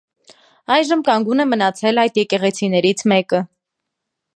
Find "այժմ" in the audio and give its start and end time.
0.75-1.03